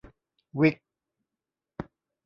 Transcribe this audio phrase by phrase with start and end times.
[0.57, 0.75] วิค